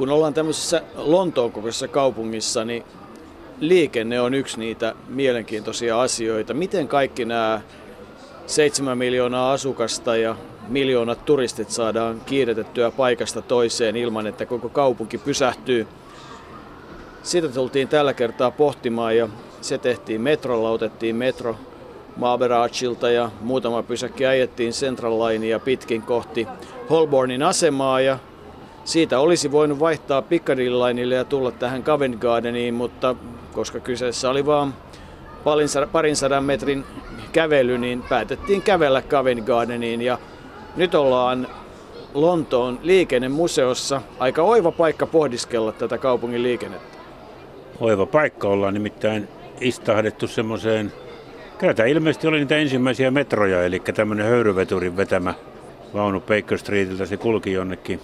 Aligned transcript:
kun 0.00 0.10
ollaan 0.10 0.34
tämmöisessä 0.34 0.82
Lontoon 0.94 1.52
kokoisessa 1.52 1.88
kaupungissa, 1.88 2.64
niin 2.64 2.84
liikenne 3.58 4.20
on 4.20 4.34
yksi 4.34 4.58
niitä 4.58 4.94
mielenkiintoisia 5.08 6.02
asioita. 6.02 6.54
Miten 6.54 6.88
kaikki 6.88 7.24
nämä 7.24 7.60
7 8.46 8.98
miljoonaa 8.98 9.52
asukasta 9.52 10.16
ja 10.16 10.36
miljoonat 10.68 11.24
turistit 11.24 11.70
saadaan 11.70 12.20
kiiretettyä 12.26 12.90
paikasta 12.90 13.42
toiseen 13.42 13.96
ilman, 13.96 14.26
että 14.26 14.46
koko 14.46 14.68
kaupunki 14.68 15.18
pysähtyy. 15.18 15.86
Sitä 17.22 17.48
tultiin 17.48 17.88
tällä 17.88 18.14
kertaa 18.14 18.50
pohtimaan 18.50 19.16
ja 19.16 19.28
se 19.60 19.78
tehtiin 19.78 20.20
metrolla, 20.20 20.70
otettiin 20.70 21.16
metro 21.16 21.56
Maaberaachilta 22.16 23.10
ja 23.10 23.30
muutama 23.40 23.82
pysäkki 23.82 24.26
ajettiin 24.26 24.72
Central 24.72 25.18
Linea 25.18 25.58
pitkin 25.58 26.02
kohti 26.02 26.46
Holbornin 26.90 27.42
asemaa 27.42 28.00
ja 28.00 28.18
siitä 28.90 29.20
olisi 29.20 29.52
voinut 29.52 29.80
vaihtaa 29.80 30.22
Piccadilly 30.22 31.14
ja 31.14 31.24
tulla 31.24 31.50
tähän 31.50 31.82
Covent 31.82 32.16
Gardeniin, 32.16 32.74
mutta 32.74 33.16
koska 33.52 33.80
kyseessä 33.80 34.30
oli 34.30 34.46
vain 34.46 34.72
parin 35.92 36.16
sadan 36.16 36.44
metrin 36.44 36.84
kävely, 37.32 37.78
niin 37.78 38.02
päätettiin 38.08 38.62
kävellä 38.62 39.02
Covent 39.02 39.46
Gardeniin 39.46 40.02
ja 40.02 40.18
nyt 40.76 40.94
ollaan 40.94 41.46
Lontoon 42.14 42.78
liikennemuseossa. 42.82 44.02
Aika 44.18 44.42
oiva 44.42 44.72
paikka 44.72 45.06
pohdiskella 45.06 45.72
tätä 45.72 45.98
kaupungin 45.98 46.42
liikennettä. 46.42 46.98
Oiva 47.80 48.06
paikka 48.06 48.48
ollaan 48.48 48.74
nimittäin 48.74 49.28
istahdettu 49.60 50.26
semmoiseen, 50.26 50.92
kyllä 51.58 51.74
tämä 51.74 51.86
ilmeisesti 51.86 52.26
oli 52.26 52.38
niitä 52.38 52.56
ensimmäisiä 52.56 53.10
metroja, 53.10 53.64
eli 53.64 53.80
tämmöinen 53.94 54.26
höyryveturin 54.26 54.96
vetämä 54.96 55.34
vaunu 55.94 56.20
Baker 56.20 56.58
Streetiltä, 56.58 57.06
se 57.06 57.16
kulki 57.16 57.52
jonnekin 57.52 58.00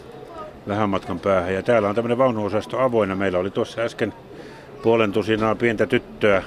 vähän 0.69 0.91
matkan 0.91 1.21
päähän. 1.21 1.55
Ja 1.55 1.63
täällä 1.63 1.89
on 1.89 1.95
tämmöinen 1.95 2.19
vaunuosasto 2.19 2.81
avoinna. 2.81 3.17
Meillä 3.17 3.39
oli 3.39 3.51
tuossa 3.51 3.83
äsken 3.83 4.15
puolen 4.83 5.13
tusinaa 5.13 5.55
pientä 5.55 5.87
tyttöä, 5.87 6.43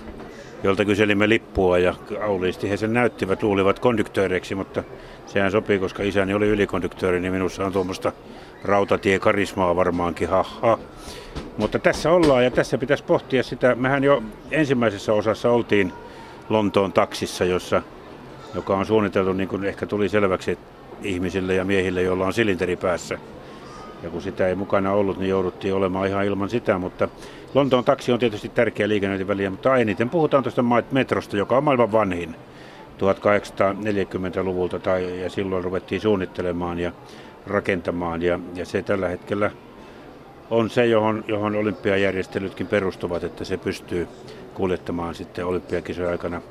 jolta 0.64 0.86
kyselimme 0.86 1.30
lippua 1.30 1.78
ja 1.78 1.96
auliisti 2.22 2.70
he 2.70 2.78
sen 2.78 2.94
näyttivät, 2.94 3.44
luulivat 3.44 3.80
konduktööreiksi, 3.80 4.56
mutta 4.56 4.84
sehän 5.26 5.52
sopii, 5.52 5.80
koska 5.80 6.04
isäni 6.04 6.34
oli 6.34 6.48
ylikonduktööri, 6.48 7.20
niin 7.20 7.34
minussa 7.34 7.66
on 7.66 7.72
tuommoista 7.72 8.12
rautatiekarismaa 8.64 9.76
varmaankin, 9.76 10.30
haha. 10.30 10.78
Mutta 11.58 11.80
tässä 11.80 12.12
ollaan 12.12 12.44
ja 12.44 12.52
tässä 12.52 12.78
pitäisi 12.78 13.04
pohtia 13.04 13.44
sitä. 13.44 13.76
Mehän 13.76 14.04
jo 14.04 14.24
ensimmäisessä 14.52 15.14
osassa 15.14 15.50
oltiin 15.50 15.94
Lontoon 16.50 16.94
taksissa, 16.94 17.46
jossa, 17.46 17.82
joka 18.56 18.78
on 18.78 18.86
suunniteltu, 18.86 19.34
niin 19.34 19.50
kuin 19.50 19.64
ehkä 19.64 19.86
tuli 19.86 20.10
selväksi 20.10 20.58
ihmisille 21.04 21.56
ja 21.56 21.66
miehille, 21.66 22.02
joilla 22.02 22.26
on 22.26 22.34
silinteri 22.34 22.76
päässä. 22.76 23.18
Ja 24.04 24.10
kun 24.10 24.22
sitä 24.22 24.48
ei 24.48 24.56
mukana 24.56 24.92
ollut, 24.92 25.18
niin 25.18 25.30
jouduttiin 25.30 25.74
olemaan 25.74 26.08
ihan 26.08 26.26
ilman 26.26 26.50
sitä, 26.50 26.78
mutta 26.78 27.08
Lontoon 27.54 27.84
taksi 27.84 28.12
on 28.12 28.20
tietysti 28.20 28.50
tärkeä 28.50 28.88
liikennöintiväliä, 28.88 29.50
mutta 29.50 29.78
eniten 29.78 30.10
puhutaan 30.10 30.44
tuosta 30.44 30.64
metrosta, 30.92 31.38
joka 31.38 31.58
on 31.58 31.64
maailman 31.64 31.92
vanhin 31.92 32.36
1840-luvulta 33.00 34.80
tai, 34.80 35.22
ja 35.22 35.30
silloin 35.30 35.64
ruvettiin 35.64 36.02
suunnittelemaan 36.02 36.80
ja 36.80 36.92
rakentamaan 37.48 38.22
ja, 38.22 38.40
ja 38.56 38.66
se 38.66 38.82
tällä 38.82 39.08
hetkellä 39.08 39.52
on 40.50 40.70
se, 40.70 40.86
johon, 40.86 41.24
johon 41.28 41.56
olympiajärjestelytkin 41.56 42.68
perustuvat, 42.68 43.24
että 43.24 43.44
se 43.46 43.58
pystyy 43.58 44.08
kuljettamaan 44.54 45.16
sitten 45.16 45.46
olympiakisojen 45.46 46.12
aikana 46.12 46.42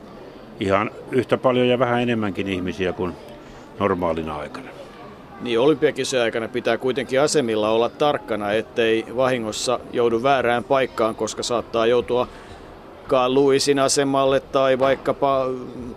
ihan 0.61 0.91
yhtä 1.13 1.39
paljon 1.39 1.69
ja 1.69 1.79
vähän 1.79 2.03
enemmänkin 2.03 2.49
ihmisiä 2.49 2.93
kuin 2.93 3.13
normaalina 3.79 4.37
aikana. 4.37 4.69
Niin 5.41 5.61
olympiakisojen 5.61 6.25
aikana 6.25 6.49
pitää 6.49 6.79
kuitenkin 6.79 7.21
asemilla 7.21 7.71
olla 7.71 7.89
tarkkana, 7.89 8.53
ettei 8.53 9.05
vahingossa 9.17 9.81
joudu 9.93 10.23
väärään 10.23 10.65
paikkaan, 10.65 11.15
koska 11.15 11.43
saattaa 11.43 11.87
joutua 11.87 12.29
Karl 13.09 13.35
Luisin 13.35 13.79
asemalle 13.79 14.41
tai 14.41 14.79
vaikkapa 14.79 15.47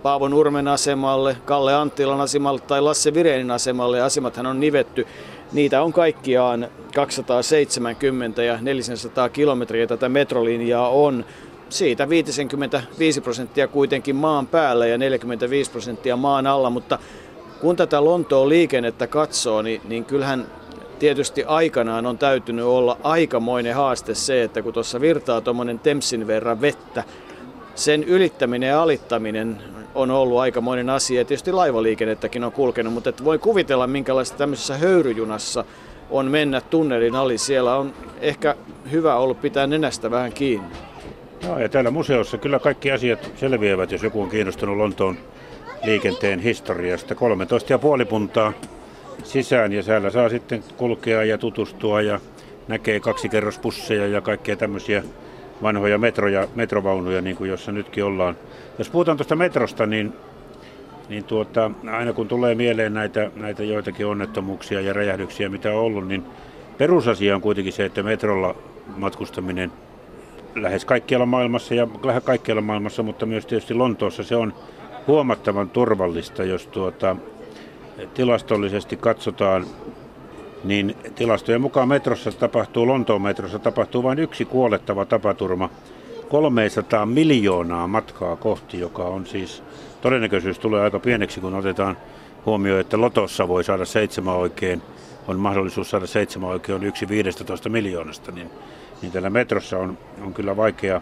Paavo 0.02 0.28
Nurmen 0.28 0.68
asemalle, 0.68 1.36
Kalle 1.44 1.74
Anttilan 1.74 2.20
asemalle 2.20 2.60
tai 2.60 2.80
Lasse 2.80 3.14
Virenin 3.14 3.50
asemalle. 3.50 4.00
Asemathan 4.00 4.46
on 4.46 4.60
nivetty. 4.60 5.06
Niitä 5.52 5.82
on 5.82 5.92
kaikkiaan 5.92 6.68
270 6.94 8.42
ja 8.42 8.58
400 8.60 9.28
kilometriä 9.28 9.86
tätä 9.86 10.08
metrolinjaa 10.08 10.88
on. 10.88 11.24
Siitä 11.68 12.08
55 12.08 13.20
prosenttia 13.20 13.68
kuitenkin 13.68 14.16
maan 14.16 14.46
päällä 14.46 14.86
ja 14.86 14.98
45 14.98 15.70
prosenttia 15.70 16.16
maan 16.16 16.46
alla, 16.46 16.70
mutta 16.70 16.98
kun 17.62 17.76
tätä 17.76 18.04
Lontoon 18.04 18.48
liikennettä 18.48 19.06
katsoo, 19.06 19.62
niin, 19.62 19.80
niin 19.84 20.04
kyllähän 20.04 20.46
tietysti 20.98 21.44
aikanaan 21.44 22.06
on 22.06 22.18
täytynyt 22.18 22.64
olla 22.64 22.96
aikamoinen 23.02 23.74
haaste 23.74 24.14
se, 24.14 24.42
että 24.42 24.62
kun 24.62 24.72
tuossa 24.72 25.00
virtaa 25.00 25.40
tuommoinen 25.40 25.78
Tempsin 25.78 26.26
verran 26.26 26.60
vettä, 26.60 27.04
sen 27.74 28.04
ylittäminen 28.04 28.68
ja 28.68 28.82
alittaminen 28.82 29.58
on 29.94 30.10
ollut 30.10 30.38
aikamoinen 30.38 30.90
asia. 30.90 31.24
Tietysti 31.24 31.52
laivaliikennettäkin 31.52 32.44
on 32.44 32.52
kulkenut, 32.52 32.92
mutta 32.92 33.10
et 33.10 33.24
voi 33.24 33.38
kuvitella, 33.38 33.86
minkälaista 33.86 34.38
tämmöisessä 34.38 34.76
höyryjunassa 34.76 35.64
on 36.10 36.26
mennä 36.26 36.60
tunnelin 36.60 37.14
ali. 37.16 37.38
Siellä 37.38 37.76
on 37.76 37.92
ehkä 38.20 38.56
hyvä 38.90 39.16
ollut 39.16 39.40
pitää 39.40 39.66
nenästä 39.66 40.10
vähän 40.10 40.32
kiinni. 40.32 40.68
Joo, 41.42 41.58
ja 41.58 41.68
täällä 41.68 41.90
museossa 41.90 42.38
kyllä 42.38 42.58
kaikki 42.58 42.92
asiat 42.92 43.30
selviävät, 43.36 43.92
jos 43.92 44.02
joku 44.02 44.22
on 44.22 44.30
kiinnostunut 44.30 44.76
Lontoon 44.76 45.16
liikenteen 45.84 46.40
historiasta. 46.40 47.14
13,5 47.14 48.06
puntaa 48.06 48.52
sisään 49.24 49.72
ja 49.72 49.82
siellä 49.82 50.10
saa 50.10 50.28
sitten 50.28 50.64
kulkea 50.76 51.24
ja 51.24 51.38
tutustua 51.38 52.02
ja 52.02 52.20
näkee 52.68 53.00
kaksikerrospusseja 53.00 54.06
ja 54.06 54.20
kaikkea 54.20 54.56
tämmöisiä 54.56 55.02
vanhoja 55.62 55.98
metroja, 55.98 56.48
metrovaunuja, 56.54 57.20
niin 57.20 57.36
kuin 57.36 57.50
jossa 57.50 57.72
nytkin 57.72 58.04
ollaan. 58.04 58.36
Jos 58.78 58.90
puhutaan 58.90 59.16
tuosta 59.16 59.36
metrosta, 59.36 59.86
niin, 59.86 60.12
niin 61.08 61.24
tuota, 61.24 61.70
aina 61.92 62.12
kun 62.12 62.28
tulee 62.28 62.54
mieleen 62.54 62.94
näitä, 62.94 63.30
näitä 63.36 63.64
joitakin 63.64 64.06
onnettomuuksia 64.06 64.80
ja 64.80 64.92
räjähdyksiä, 64.92 65.48
mitä 65.48 65.70
on 65.70 65.78
ollut, 65.78 66.08
niin 66.08 66.24
perusasia 66.78 67.34
on 67.34 67.40
kuitenkin 67.40 67.72
se, 67.72 67.84
että 67.84 68.02
metrolla 68.02 68.54
matkustaminen 68.96 69.72
lähes 70.54 70.84
kaikkialla 70.84 71.26
maailmassa 71.26 71.74
ja 71.74 71.88
lähes 72.02 72.24
kaikkialla 72.24 72.62
maailmassa, 72.62 73.02
mutta 73.02 73.26
myös 73.26 73.46
tietysti 73.46 73.74
Lontoossa 73.74 74.22
se 74.22 74.36
on 74.36 74.54
huomattavan 75.06 75.70
turvallista, 75.70 76.44
jos 76.44 76.66
tuota, 76.66 77.16
tilastollisesti 78.14 78.96
katsotaan, 78.96 79.66
niin 80.64 80.96
tilastojen 81.14 81.60
mukaan 81.60 81.88
metrossa 81.88 82.32
tapahtuu, 82.32 82.86
Lontoon 82.86 83.22
metrossa 83.22 83.58
tapahtuu 83.58 84.02
vain 84.02 84.18
yksi 84.18 84.44
kuolettava 84.44 85.04
tapaturma 85.04 85.70
300 86.28 87.06
miljoonaa 87.06 87.88
matkaa 87.88 88.36
kohti, 88.36 88.80
joka 88.80 89.02
on 89.02 89.26
siis 89.26 89.62
todennäköisyys 90.00 90.58
tulee 90.58 90.82
aika 90.82 90.98
pieneksi, 90.98 91.40
kun 91.40 91.54
otetaan 91.54 91.96
huomioon, 92.46 92.80
että 92.80 93.00
Lotossa 93.00 93.48
voi 93.48 93.64
saada 93.64 93.84
seitsemän 93.84 94.34
oikein, 94.34 94.82
on 95.28 95.40
mahdollisuus 95.40 95.90
saada 95.90 96.06
seitsemän 96.06 96.50
oikein, 96.50 96.76
on 96.76 96.84
yksi 96.84 97.08
15 97.08 97.68
miljoonasta, 97.68 98.32
niin, 98.32 98.50
niin 99.02 99.12
tällä 99.12 99.30
metrossa 99.30 99.78
on, 99.78 99.98
on 100.24 100.34
kyllä 100.34 100.56
vaikea 100.56 101.00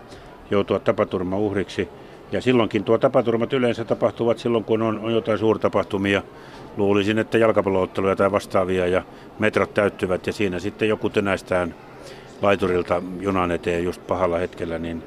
joutua 0.51 0.79
tapaturma 0.79 1.39
uhriksi. 1.39 1.89
Ja 2.33 2.41
silloinkin 2.41 2.85
tuo 2.85 2.99
tapaturmat 2.99 3.53
yleensä 3.53 3.85
tapahtuvat 3.85 4.39
silloin, 4.39 4.65
kun 4.65 4.83
on, 4.83 4.99
on 4.99 5.13
jotain 5.13 5.39
suurtapahtumia. 5.39 6.23
Luulisin, 6.77 7.19
että 7.19 7.39
jalkapallootteluja 7.39 8.17
tai 8.17 8.33
vastaavia 8.33 8.87
ja 8.87 9.03
metrot 9.39 9.75
täyttyvät 9.75 10.27
ja 10.27 10.33
siinä 10.33 10.59
sitten 10.59 10.89
joku 10.89 11.11
tönäistään 11.11 11.75
laiturilta 12.43 13.03
junan 13.21 13.51
eteen 13.51 13.85
just 13.85 14.07
pahalla 14.07 14.39
hetkellä, 14.39 14.79
niin 14.79 15.03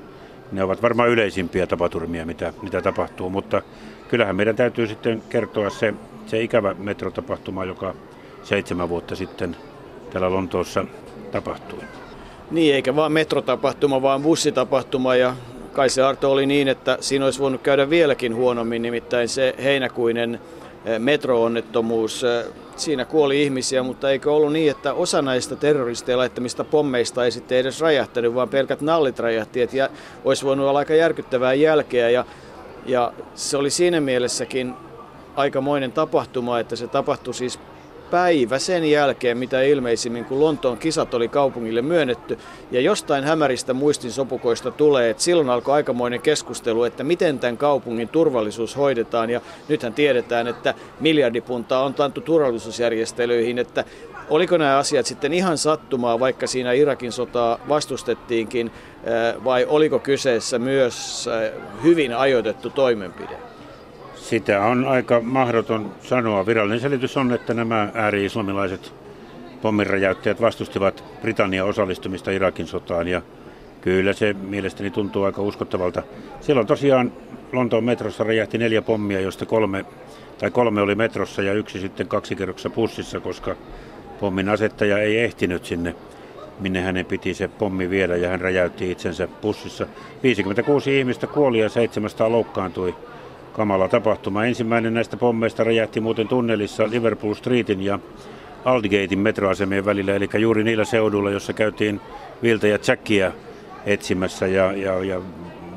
ne 0.52 0.64
ovat 0.64 0.82
varmaan 0.82 1.10
yleisimpiä 1.10 1.68
tapaturmia, 1.68 2.26
mitä, 2.26 2.54
mitä 2.62 2.82
tapahtuu. 2.82 3.30
Mutta 3.30 3.62
kyllähän 4.08 4.36
meidän 4.36 4.56
täytyy 4.56 4.88
sitten 4.88 5.24
kertoa 5.30 5.70
se, 5.70 5.94
se 6.26 6.42
ikävä 6.42 6.74
metrotapahtuma, 6.74 7.66
joka 7.66 7.94
seitsemän 8.44 8.90
vuotta 8.90 9.16
sitten 9.16 9.56
täällä 10.12 10.32
Lontoossa 10.32 10.86
tapahtui. 11.32 11.80
Niin, 12.52 12.76
eikä 12.76 12.96
vaan 12.96 13.12
metrotapahtuma, 13.12 14.02
vaan 14.02 14.22
bussitapahtuma 14.22 15.16
ja 15.16 15.36
kai 15.74 15.90
se 15.90 16.02
Arto 16.02 16.32
oli 16.32 16.46
niin, 16.46 16.68
että 16.68 16.98
siinä 17.00 17.26
olisi 17.26 17.40
voinut 17.40 17.62
käydä 17.62 17.90
vieläkin 17.90 18.36
huonommin, 18.36 18.82
nimittäin 18.82 19.30
se 19.30 19.56
heinäkuinen 19.64 20.40
eh, 20.86 21.00
metroonnettomuus. 21.00 22.24
Eh, 22.24 22.46
siinä 22.76 23.06
kuoli 23.06 23.44
ihmisiä, 23.44 23.84
mutta 23.84 24.12
eikö 24.12 24.34
ollut 24.34 24.54
niin, 24.54 24.72
että 24.72 24.94
osa 24.94 25.22
näistä 25.22 25.56
terroristeja 25.56 26.18
laittamista 26.18 26.64
pommeista 26.64 27.26
ei 27.26 27.32
sitten 27.32 27.58
edes 27.58 27.82
räjähtänyt, 27.82 28.36
vaan 28.36 28.50
pelkät 28.50 28.82
nallit 28.82 29.20
räjähti, 29.20 29.62
että 29.62 29.90
olisi 30.26 30.46
voinut 30.46 30.68
olla 30.68 30.80
aika 30.80 30.94
järkyttävää 30.94 31.54
jälkeä. 31.54 32.10
Ja, 32.10 32.26
ja 32.86 33.14
se 33.36 33.58
oli 33.58 33.70
siinä 33.70 34.02
mielessäkin 34.02 34.74
aikamoinen 35.36 35.92
tapahtuma, 35.92 36.60
että 36.60 36.76
se 36.76 36.88
tapahtui 36.88 37.34
siis 37.34 37.60
päivä 38.14 38.60
sen 38.60 38.92
jälkeen, 38.92 39.38
mitä 39.38 39.62
ilmeisimmin, 39.62 40.26
kun 40.26 40.40
Lontoon 40.40 40.78
kisat 40.78 41.14
oli 41.14 41.28
kaupungille 41.28 41.82
myönnetty. 41.82 42.38
Ja 42.72 42.82
jostain 42.82 43.24
hämäristä 43.24 43.74
muistin 43.74 44.12
sopukoista 44.12 44.72
tulee, 44.72 45.10
että 45.10 45.24
silloin 45.24 45.50
alkoi 45.50 45.74
aikamoinen 45.74 46.22
keskustelu, 46.22 46.84
että 46.84 47.04
miten 47.04 47.40
tämän 47.40 47.58
kaupungin 47.58 48.08
turvallisuus 48.08 48.78
hoidetaan. 48.78 49.30
Ja 49.30 49.42
nythän 49.68 49.94
tiedetään, 49.94 50.48
että 50.48 50.74
miljardipuntaa 51.00 51.84
on 51.84 51.94
tantu 51.94 52.22
turvallisuusjärjestelyihin, 52.22 53.60
että 53.60 53.86
Oliko 54.30 54.58
nämä 54.58 54.78
asiat 54.78 55.06
sitten 55.06 55.34
ihan 55.34 55.58
sattumaa, 55.58 56.20
vaikka 56.20 56.48
siinä 56.48 56.72
Irakin 56.72 57.12
sotaa 57.12 57.60
vastustettiinkin, 57.70 58.72
vai 59.44 59.66
oliko 59.66 60.00
kyseessä 60.00 60.60
myös 60.60 61.30
hyvin 61.84 62.16
ajoitettu 62.16 62.70
toimenpide? 62.70 63.53
Sitä 64.24 64.62
on 64.62 64.86
aika 64.86 65.22
mahdoton 65.22 65.92
sanoa. 66.02 66.46
Virallinen 66.46 66.80
selitys 66.80 67.18
on, 67.18 67.32
että 67.32 67.54
nämä 67.54 67.90
ääri-islamilaiset 67.94 68.94
pomminräjäyttäjät 69.62 70.42
vastustivat 70.42 71.04
Britannian 71.22 71.68
osallistumista 71.68 72.32
Irakin 72.32 72.68
sotaan 72.68 73.08
ja 73.08 73.22
kyllä 73.82 74.14
se 74.14 74.34
mielestäni 74.34 74.90
tuntuu 74.90 75.24
aika 75.24 75.42
uskottavalta. 75.42 76.04
Silloin 76.42 76.68
tosiaan 76.68 77.12
Lontoon 77.54 77.84
metrossa 77.84 78.24
räjähti 78.24 78.58
neljä 78.58 78.82
pommia, 78.82 79.20
joista 79.20 79.46
kolme, 79.46 79.86
tai 80.38 80.52
kolme 80.52 80.82
oli 80.82 80.96
metrossa 80.96 81.42
ja 81.42 81.54
yksi 81.54 81.80
sitten 81.80 82.08
kaksikerroksessa 82.08 82.70
pussissa, 82.70 83.20
koska 83.20 83.56
pommin 84.20 84.50
asettaja 84.50 84.98
ei 84.98 85.20
ehtinyt 85.20 85.66
sinne, 85.66 85.96
minne 86.60 86.82
hänen 86.82 87.06
piti 87.06 87.34
se 87.34 87.48
pommi 87.48 87.90
viedä 87.90 88.16
ja 88.16 88.30
hän 88.30 88.42
räjäytti 88.42 88.92
itsensä 88.92 89.28
pussissa. 89.28 89.88
56 90.24 91.00
ihmistä 91.00 91.28
kuoli 91.28 91.60
ja 91.60 91.70
700 91.70 92.32
loukkaantui. 92.32 92.96
Kamala 93.54 93.88
tapahtuma. 93.88 94.46
Ensimmäinen 94.46 94.94
näistä 94.94 95.18
pommeista 95.18 95.64
räjähti 95.64 96.00
muuten 96.00 96.28
tunnelissa 96.28 96.90
Liverpool 96.90 97.34
Streetin 97.34 97.82
ja 97.82 98.00
Aldgatein 98.66 99.20
metroasemien 99.20 99.86
välillä, 99.86 100.16
eli 100.16 100.30
juuri 100.40 100.64
niillä 100.64 100.86
seuduilla, 100.86 101.32
jossa 101.32 101.54
käytiin 101.54 102.02
Viltä 102.44 102.68
ja 102.68 102.78
Jackia 102.88 103.32
etsimässä 103.86 104.48
ja, 104.48 104.72
ja, 104.72 105.04
ja 105.04 105.22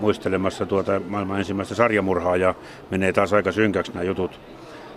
muistelemassa 0.01 0.67
tuota 0.67 1.01
maailman 1.09 1.39
ensimmäistä 1.39 1.75
sarjamurhaa 1.75 2.37
ja 2.37 2.55
menee 2.91 3.13
taas 3.13 3.33
aika 3.33 3.53
synkäksi 3.53 3.93
nämä 3.93 4.05
jutut. 4.05 4.41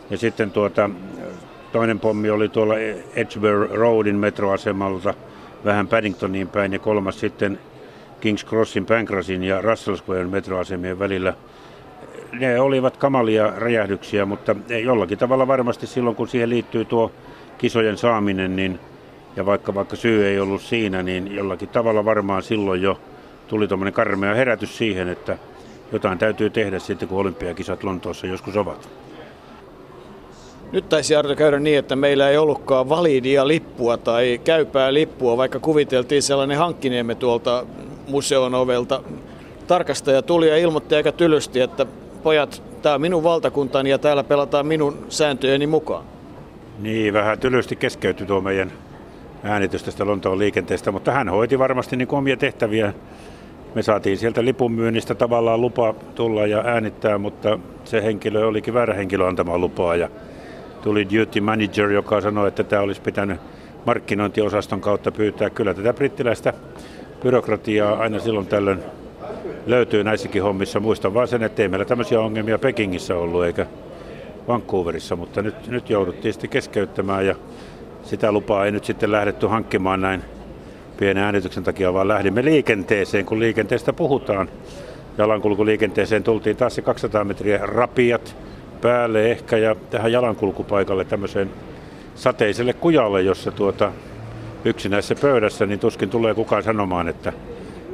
Ja 0.09 0.17
sitten 0.17 0.51
tuota, 0.51 0.89
toinen 1.71 1.99
pommi 1.99 2.29
oli 2.29 2.49
tuolla 2.49 2.75
Edgeware 3.15 3.75
Roadin 3.75 4.15
metroasemalta 4.15 5.13
vähän 5.65 5.87
Paddingtoniin 5.87 6.47
päin 6.47 6.73
ja 6.73 6.79
kolmas 6.79 7.19
sitten 7.19 7.59
King's 8.21 8.49
Crossin, 8.49 8.85
Pancrasin 8.85 9.43
ja 9.43 9.61
Russell 9.61 9.97
Squaren 9.97 10.29
metroasemien 10.29 10.99
välillä. 10.99 11.33
Ne 12.31 12.59
olivat 12.59 12.97
kamalia 12.97 13.53
räjähdyksiä, 13.57 14.25
mutta 14.25 14.55
jollakin 14.83 15.17
tavalla 15.17 15.47
varmasti 15.47 15.87
silloin 15.87 16.15
kun 16.15 16.27
siihen 16.27 16.49
liittyy 16.49 16.85
tuo 16.85 17.11
kisojen 17.57 17.97
saaminen, 17.97 18.55
niin, 18.55 18.79
ja 19.35 19.45
vaikka, 19.45 19.75
vaikka 19.75 19.95
syy 19.95 20.27
ei 20.27 20.39
ollut 20.39 20.61
siinä, 20.61 21.03
niin 21.03 21.35
jollakin 21.35 21.69
tavalla 21.69 22.05
varmaan 22.05 22.43
silloin 22.43 22.81
jo 22.81 22.99
tuli 23.47 23.67
tuommoinen 23.67 23.93
karmea 23.93 24.33
herätys 24.33 24.77
siihen, 24.77 25.09
että 25.09 25.37
jotain 25.91 26.17
täytyy 26.17 26.49
tehdä 26.49 26.79
sitten, 26.79 27.07
kun 27.07 27.17
olympiakisat 27.17 27.83
Lontoossa 27.83 28.27
joskus 28.27 28.57
ovat. 28.57 28.89
Nyt 30.71 30.89
taisi 30.89 31.15
Arto 31.15 31.35
käydä 31.35 31.59
niin, 31.59 31.79
että 31.79 31.95
meillä 31.95 32.29
ei 32.29 32.37
ollutkaan 32.37 32.89
validia 32.89 33.47
lippua 33.47 33.97
tai 33.97 34.41
käypää 34.43 34.93
lippua, 34.93 35.37
vaikka 35.37 35.59
kuviteltiin 35.59 36.23
sellainen 36.23 36.57
hankkineemme 36.57 37.15
tuolta 37.15 37.65
museon 38.07 38.55
ovelta. 38.55 39.03
Tarkastaja 39.67 40.21
tuli 40.21 40.49
ja 40.49 40.57
ilmoitti 40.57 40.95
aika 40.95 41.11
tylysti, 41.11 41.59
että 41.59 41.85
pojat, 42.23 42.63
tämä 42.81 42.95
on 42.95 43.01
minun 43.01 43.23
valtakuntani 43.23 43.89
ja 43.89 43.97
täällä 43.97 44.23
pelataan 44.23 44.65
minun 44.65 45.05
sääntöjeni 45.09 45.67
mukaan. 45.67 46.03
Niin, 46.79 47.13
vähän 47.13 47.39
tylysti 47.39 47.75
keskeytyi 47.75 48.27
tuo 48.27 48.41
meidän 48.41 48.71
äänitys 49.43 49.83
tästä 49.83 50.05
Lontoon 50.05 50.39
liikenteestä, 50.39 50.91
mutta 50.91 51.11
hän 51.11 51.29
hoiti 51.29 51.59
varmasti 51.59 51.95
niin 51.95 52.07
omia 52.11 52.37
tehtäviä. 52.37 52.93
Me 53.75 53.81
saatiin 53.81 54.17
sieltä 54.17 54.45
lipun 54.45 54.71
myynnistä 54.71 55.15
tavallaan 55.15 55.61
lupa 55.61 55.93
tulla 56.15 56.47
ja 56.47 56.63
äänittää, 56.65 57.17
mutta 57.17 57.59
se 57.83 58.03
henkilö 58.03 58.47
olikin 58.47 58.73
väärä 58.73 58.93
henkilö 58.93 59.27
antamaan 59.27 59.61
lupaa 59.61 59.95
ja 59.95 60.09
tuli 60.81 61.07
duty 61.17 61.41
manager, 61.41 61.91
joka 61.91 62.21
sanoi, 62.21 62.47
että 62.47 62.63
tämä 62.63 62.81
olisi 62.81 63.01
pitänyt 63.01 63.39
markkinointiosaston 63.85 64.81
kautta 64.81 65.11
pyytää. 65.11 65.49
Kyllä 65.49 65.73
tätä 65.73 65.93
brittiläistä 65.93 66.53
byrokratiaa 67.23 67.99
aina 67.99 68.19
silloin 68.19 68.47
tällöin 68.47 68.79
löytyy 69.65 70.03
näissäkin 70.03 70.43
hommissa. 70.43 70.79
Muistan 70.79 71.13
vaan 71.13 71.27
sen, 71.27 71.43
että 71.43 71.61
ei 71.61 71.67
meillä 71.67 71.85
tämmöisiä 71.85 72.19
ongelmia 72.21 72.59
Pekingissä 72.59 73.15
ollut 73.15 73.45
eikä 73.45 73.65
Vancouverissa, 74.47 75.15
mutta 75.15 75.41
nyt, 75.41 75.67
nyt 75.67 75.89
jouduttiin 75.89 76.33
sitten 76.33 76.49
keskeyttämään 76.49 77.25
ja 77.25 77.35
sitä 78.03 78.31
lupaa 78.31 78.65
ei 78.65 78.71
nyt 78.71 78.85
sitten 78.85 79.11
lähdetty 79.11 79.47
hankkimaan 79.47 80.01
näin 80.01 80.21
pienen 80.97 81.23
äänityksen 81.23 81.63
takia, 81.63 81.93
vaan 81.93 82.07
lähdimme 82.07 82.45
liikenteeseen, 82.45 83.25
kun 83.25 83.39
liikenteestä 83.39 83.93
puhutaan. 83.93 84.49
Jalankulkuliikenteeseen 85.17 86.23
tultiin 86.23 86.57
taas 86.57 86.75
se 86.75 86.81
200 86.81 87.23
metriä 87.23 87.57
rapiat 87.57 88.35
päälle 88.81 89.31
ehkä 89.31 89.57
ja 89.57 89.75
tähän 89.89 90.11
jalankulkupaikalle 90.11 91.05
tämmöiseen 91.05 91.49
sateiselle 92.15 92.73
kujalle, 92.73 93.21
jossa 93.21 93.51
tuota, 93.51 93.91
yksinäisessä 94.65 95.15
pöydässä, 95.21 95.65
niin 95.65 95.79
tuskin 95.79 96.09
tulee 96.09 96.33
kukaan 96.33 96.63
sanomaan, 96.63 97.07
että 97.07 97.33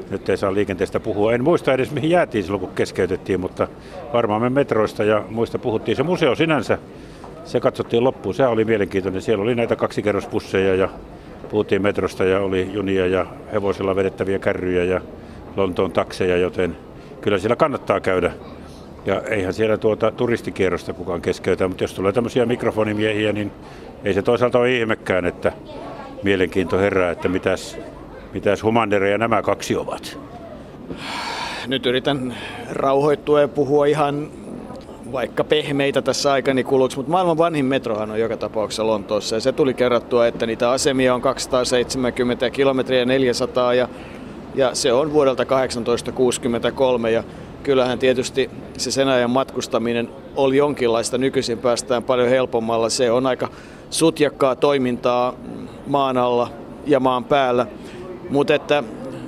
nyt 0.09 0.29
ei 0.29 0.37
saa 0.37 0.53
liikenteestä 0.53 0.99
puhua. 0.99 1.33
En 1.33 1.43
muista 1.43 1.73
edes 1.73 1.91
mihin 1.91 2.09
jäätiin 2.09 2.43
silloin, 2.43 2.59
kun 2.59 2.75
keskeytettiin, 2.75 3.39
mutta 3.39 3.67
varmaan 4.13 4.41
me 4.41 4.49
metroista 4.49 5.03
ja 5.03 5.23
muista 5.29 5.59
puhuttiin. 5.59 5.97
Se 5.97 6.03
museo 6.03 6.35
sinänsä, 6.35 6.77
se 7.45 7.59
katsottiin 7.59 8.03
loppuun. 8.03 8.35
Se 8.35 8.45
oli 8.45 8.65
mielenkiintoinen. 8.65 9.21
Siellä 9.21 9.43
oli 9.43 9.55
näitä 9.55 9.75
kaksikerrospusseja 9.75 10.75
ja 10.75 10.89
puhuttiin 11.49 11.81
metrosta 11.81 12.23
ja 12.23 12.39
oli 12.39 12.69
junia 12.73 13.07
ja 13.07 13.25
hevosilla 13.53 13.95
vedettäviä 13.95 14.39
kärryjä 14.39 14.83
ja 14.83 15.01
Lontoon 15.55 15.91
takseja, 15.91 16.37
joten 16.37 16.77
kyllä 17.21 17.37
siellä 17.37 17.55
kannattaa 17.55 17.99
käydä. 17.99 18.31
Ja 19.05 19.21
eihän 19.21 19.53
siellä 19.53 19.77
tuota 19.77 20.11
turistikierrosta 20.11 20.93
kukaan 20.93 21.21
keskeytä, 21.21 21.67
mutta 21.67 21.83
jos 21.83 21.93
tulee 21.93 22.11
tämmöisiä 22.11 22.45
mikrofonimiehiä, 22.45 23.33
niin 23.33 23.51
ei 24.03 24.13
se 24.13 24.21
toisaalta 24.21 24.59
ole 24.59 24.71
ihmekään, 24.71 25.25
että 25.25 25.51
mielenkiinto 26.23 26.77
herää, 26.77 27.11
että 27.11 27.27
mitäs 27.27 27.77
Mitäs 28.35 28.63
Humandereja 28.63 29.17
nämä 29.17 29.41
kaksi 29.41 29.75
ovat? 29.75 30.19
Nyt 31.67 31.85
yritän 31.85 32.35
rauhoittua 32.69 33.41
ja 33.41 33.47
puhua 33.47 33.85
ihan 33.85 34.31
vaikka 35.11 35.43
pehmeitä 35.43 36.01
tässä 36.01 36.31
aikani 36.31 36.63
kuluksi, 36.63 36.97
mutta 36.97 37.11
maailman 37.11 37.37
vanhin 37.37 37.65
metrohan 37.65 38.11
on 38.11 38.19
joka 38.19 38.37
tapauksessa 38.37 38.87
Lontoossa 38.87 39.35
ja 39.35 39.39
se 39.39 39.51
tuli 39.51 39.73
kerrattua, 39.73 40.27
että 40.27 40.45
niitä 40.45 40.71
asemia 40.71 41.15
on 41.15 41.21
270 41.21 42.49
kilometriä 42.49 43.05
400 43.05 43.73
ja, 43.73 43.89
ja 44.55 44.75
se 44.75 44.93
on 44.93 45.13
vuodelta 45.13 45.45
1863 45.45 47.11
ja 47.11 47.23
kyllähän 47.63 47.99
tietysti 47.99 48.49
se 48.77 48.91
sen 48.91 49.07
ajan 49.07 49.29
matkustaminen 49.29 50.09
oli 50.35 50.57
jonkinlaista, 50.57 51.17
nykyisin 51.17 51.57
päästään 51.57 52.03
paljon 52.03 52.29
helpommalla, 52.29 52.89
se 52.89 53.11
on 53.11 53.25
aika 53.25 53.49
sutjakkaa 53.89 54.55
toimintaa 54.55 55.33
maan 55.87 56.17
alla 56.17 56.49
ja 56.85 56.99
maan 56.99 57.23
päällä. 57.23 57.67
Mutta 58.29 58.55
että 58.55 58.83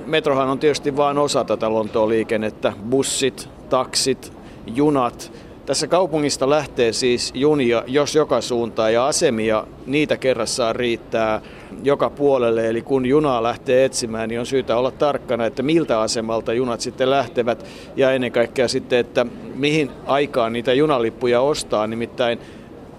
metrohan 0.06 0.48
on 0.48 0.58
tietysti 0.58 0.96
vain 0.96 1.18
osa 1.18 1.44
tätä 1.44 1.72
Lontoon 1.72 2.08
liikennettä. 2.08 2.72
Bussit, 2.90 3.48
taksit, 3.68 4.32
junat. 4.66 5.32
Tässä 5.66 5.86
kaupungista 5.86 6.50
lähtee 6.50 6.92
siis 6.92 7.32
junia, 7.34 7.82
jos 7.86 8.14
joka 8.14 8.40
suuntaan, 8.40 8.92
ja 8.92 9.06
asemia 9.06 9.64
niitä 9.86 10.16
kerrassaan 10.16 10.76
riittää 10.76 11.40
joka 11.84 12.10
puolelle. 12.10 12.68
Eli 12.68 12.82
kun 12.82 13.06
junaa 13.06 13.42
lähtee 13.42 13.84
etsimään, 13.84 14.28
niin 14.28 14.40
on 14.40 14.46
syytä 14.46 14.76
olla 14.76 14.90
tarkkana, 14.90 15.46
että 15.46 15.62
miltä 15.62 16.00
asemalta 16.00 16.52
junat 16.52 16.80
sitten 16.80 17.10
lähtevät, 17.10 17.66
ja 17.96 18.12
ennen 18.12 18.32
kaikkea 18.32 18.68
sitten, 18.68 18.98
että 18.98 19.26
mihin 19.54 19.90
aikaan 20.06 20.52
niitä 20.52 20.72
junalippuja 20.72 21.40
ostaa. 21.40 21.86
Nimittäin 21.86 22.38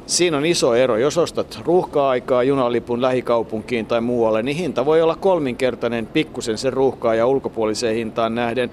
Siinä 0.10 0.38
on 0.38 0.46
iso 0.46 0.76
ero. 0.76 0.98
Jos 0.98 1.18
ostat 1.18 1.60
ruuhka-aikaa 1.66 2.44
junalipun 2.44 3.02
lähikaupunkiin 3.02 3.86
tai 3.86 4.02
muualle, 4.02 4.44
niin 4.44 4.58
hinta 4.58 4.86
voi 4.86 5.02
olla 5.02 5.16
kolminkertainen 5.16 6.06
pikkusen 6.06 6.58
sen 6.58 6.74
ruuhkaa 6.74 7.16
ja 7.16 7.28
ulkopuoliseen 7.28 7.96
hintaan 7.96 8.36
nähden. 8.36 8.72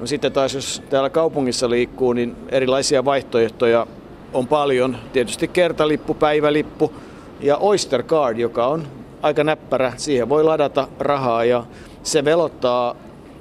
No 0.00 0.06
sitten 0.06 0.32
taas 0.32 0.54
jos 0.54 0.82
täällä 0.90 1.10
kaupungissa 1.10 1.70
liikkuu, 1.70 2.12
niin 2.12 2.36
erilaisia 2.48 3.04
vaihtoehtoja 3.04 3.86
on 4.32 4.46
paljon. 4.46 4.96
Tietysti 5.12 5.48
kertalippu, 5.48 6.14
päivälippu 6.14 6.92
ja 7.40 7.56
Oyster 7.56 8.02
Card, 8.02 8.38
joka 8.38 8.66
on 8.66 8.86
aika 9.22 9.44
näppärä. 9.44 9.92
Siihen 9.96 10.28
voi 10.28 10.44
ladata 10.44 10.88
rahaa 10.98 11.44
ja 11.44 11.64
se 12.02 12.24
velottaa 12.24 12.96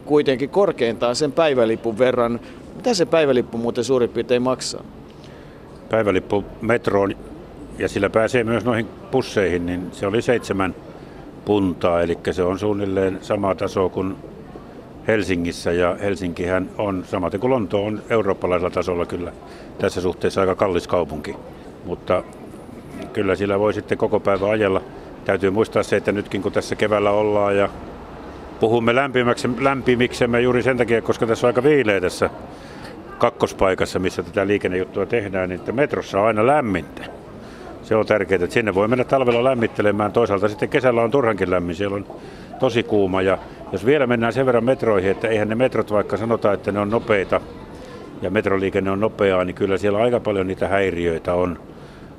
kuitenkin 0.05 0.49
korkeintaan 0.49 1.15
sen 1.15 1.31
päivälipun 1.31 1.97
verran. 1.97 2.39
Mitä 2.75 2.93
se 2.93 3.05
päivälippu 3.05 3.57
muuten 3.57 3.83
suurin 3.83 4.09
piirtein 4.09 4.41
maksaa? 4.41 4.83
Päivälippu 5.89 6.43
metroon 6.61 7.15
ja 7.81 7.89
sillä 7.89 8.09
pääsee 8.09 8.43
myös 8.43 8.65
noihin 8.65 8.87
pusseihin, 9.11 9.65
niin 9.65 9.87
se 9.91 10.07
oli 10.07 10.21
seitsemän 10.21 10.75
puntaa, 11.45 12.01
eli 12.01 12.17
se 12.31 12.43
on 12.43 12.59
suunnilleen 12.59 13.17
sama 13.21 13.55
taso 13.55 13.89
kuin 13.89 14.15
Helsingissä, 15.07 15.71
ja 15.71 15.95
Helsinkihän 16.01 16.69
on, 16.77 17.03
samaten 17.05 17.39
kuin 17.39 17.51
Lonto 17.51 17.85
on 17.85 18.01
eurooppalaisella 18.09 18.69
tasolla 18.69 19.05
kyllä 19.05 19.31
tässä 19.79 20.01
suhteessa 20.01 20.41
aika 20.41 20.55
kallis 20.55 20.87
kaupunki, 20.87 21.35
mutta 21.85 22.23
kyllä 23.13 23.35
sillä 23.35 23.59
voi 23.59 23.73
sitten 23.73 23.97
koko 23.97 24.19
päivä 24.19 24.49
ajella. 24.49 24.81
Täytyy 25.25 25.49
muistaa 25.49 25.83
se, 25.83 25.95
että 25.95 26.11
nytkin 26.11 26.41
kun 26.41 26.51
tässä 26.51 26.75
keväällä 26.75 27.11
ollaan 27.11 27.57
ja 27.57 27.69
puhumme 28.59 28.95
lämpimiksemme 29.59 30.41
juuri 30.41 30.63
sen 30.63 30.77
takia, 30.77 31.01
koska 31.01 31.27
tässä 31.27 31.47
on 31.47 31.49
aika 31.49 31.63
viileä 31.63 32.01
tässä 32.01 32.29
kakkospaikassa, 33.17 33.99
missä 33.99 34.23
tätä 34.23 34.47
liikennejuttua 34.47 35.05
tehdään, 35.05 35.49
niin 35.49 35.59
että 35.59 35.71
metrossa 35.71 36.19
on 36.19 36.27
aina 36.27 36.47
lämmintä 36.47 37.20
Se 37.83 37.95
on 37.95 38.05
tärkeää, 38.05 38.43
että 38.43 38.53
sinne 38.53 38.75
voi 38.75 38.87
mennä 38.87 39.03
talvella 39.03 39.43
lämmittelemään. 39.43 40.11
Toisaalta 40.11 40.47
sitten 40.47 40.69
kesällä 40.69 41.01
on 41.01 41.11
turhankin 41.11 41.51
lämmin, 41.51 41.75
siellä 41.75 41.95
on 41.95 42.05
tosi 42.59 42.83
kuuma. 42.83 43.21
Ja 43.21 43.37
jos 43.71 43.85
vielä 43.85 44.07
mennään 44.07 44.33
sen 44.33 44.45
verran 44.45 44.65
metroihin, 44.65 45.11
että 45.11 45.27
eihän 45.27 45.49
ne 45.49 45.55
metrot, 45.55 45.91
vaikka 45.91 46.17
sanotaan, 46.17 46.53
että 46.53 46.71
ne 46.71 46.79
on 46.79 46.89
nopeita 46.89 47.41
ja 48.21 48.31
metroliikenne 48.31 48.91
on 48.91 48.99
nopeaa, 48.99 49.43
niin 49.43 49.55
kyllä 49.55 49.77
siellä 49.77 49.99
aika 49.99 50.19
paljon 50.19 50.47
niitä 50.47 50.67
häiriöitä 50.67 51.33
on 51.33 51.59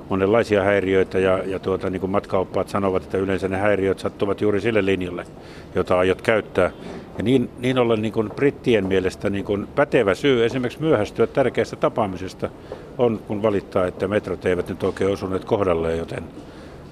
monenlaisia 0.09 0.62
häiriöitä 0.62 1.18
ja, 1.18 1.38
ja 1.47 1.59
tuota, 1.59 1.90
niin 1.90 2.00
kuin 2.00 2.11
matkaoppaat 2.11 2.68
sanovat, 2.68 3.02
että 3.02 3.18
yleensä 3.18 3.49
ne 3.49 3.56
häiriöt 3.56 3.99
sattuvat 3.99 4.40
juuri 4.40 4.61
sille 4.61 4.85
linjalle, 4.85 5.26
jota 5.75 5.99
aiot 5.99 6.23
käyttää. 6.23 6.71
Ja 7.18 7.25
niin, 7.25 7.50
niin 7.59 7.78
ollen 7.78 8.02
niin 8.02 8.12
kuin 8.12 8.30
brittien 8.30 8.87
mielestä 8.87 9.30
niin 9.30 9.44
kuin 9.44 9.66
pätevä 9.75 10.14
syy 10.14 10.44
esimerkiksi 10.44 10.82
myöhästyä 10.82 11.26
tärkeästä 11.26 11.76
tapaamisesta 11.76 12.50
on, 12.99 13.21
kun 13.28 13.42
valittaa, 13.42 13.87
että 13.87 14.09
metrot 14.09 14.47
eivät 14.47 14.68
nyt 14.68 14.82
oikein 14.82 15.12
osuneet 15.12 15.44
kohdalleen, 15.44 15.99
joten 15.99 16.25